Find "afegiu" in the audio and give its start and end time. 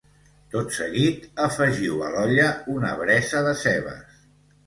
1.47-2.01